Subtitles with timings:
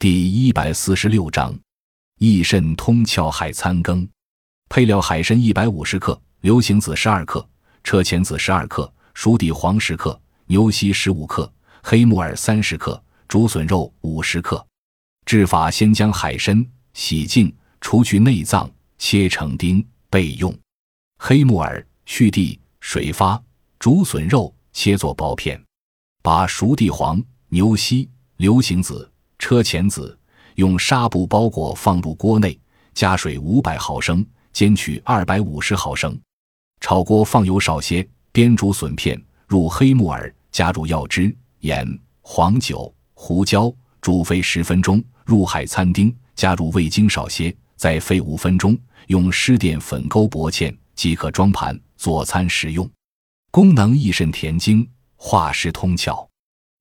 [0.00, 1.54] 第一百四十六章，
[2.20, 4.08] 益肾通窍海参羹。
[4.70, 7.46] 配料：海参一百五十克，流行子十二克，
[7.84, 11.52] 车前子十二克，熟地黄十克，牛膝十五克，
[11.82, 14.66] 黑木耳三十克，竹笋肉五十克。
[15.26, 20.58] 制法：先将海参洗净，除去内脏，切成丁备用。
[21.18, 23.38] 黑木耳去蒂，水发；
[23.78, 25.62] 竹笋肉切作薄片。
[26.22, 28.08] 把熟地黄、牛膝、
[28.38, 29.09] 流行子。
[29.40, 30.16] 车前子
[30.56, 32.56] 用纱布包裹，放入锅内，
[32.94, 36.16] 加水五百毫升，煎取二百五十毫升。
[36.80, 45.02] 炒锅放油少些，煸煮笋片，入黑木耳，加入药汁、盐、黄酒、胡椒，煮沸十分钟。
[45.24, 48.78] 入海参丁，加入味精少些，再沸五分钟。
[49.06, 52.88] 用湿淀粉勾薄芡，即可装盘做餐食用。
[53.50, 54.86] 功能益肾填精，
[55.16, 56.26] 化湿通窍。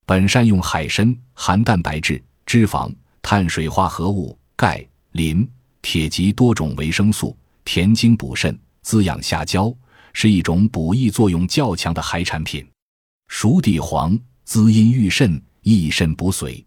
[0.05, 2.22] 本善用海参，含蛋白质。
[2.49, 5.48] 脂肪、碳水化合物、钙、磷、
[5.84, 9.72] 铁及多种维生素，填精补肾，滋养下焦，
[10.14, 12.67] 是一种补益作用较强的海产品。
[13.28, 16.66] 熟地黄滋阴育肾，益肾补髓；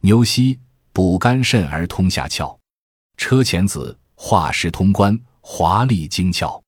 [0.00, 0.58] 牛膝
[0.94, 2.56] 补肝肾而通下窍；
[3.18, 6.58] 车前子化湿通关，华丽精窍；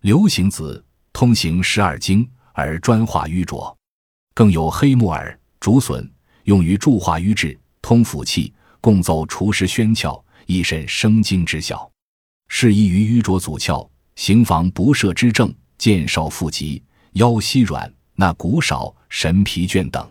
[0.00, 3.78] 流行子通行十二经而专化瘀浊。
[4.34, 7.56] 更有黑木耳、竹笋，用于助化瘀滞。
[7.90, 11.90] 通腑气，共奏除湿宣窍，益肾生津之效，
[12.46, 16.80] 适宜于瘀浊阻窍、行房不摄之症、见少腹疾、
[17.14, 20.08] 腰膝软、纳骨少、神疲倦等。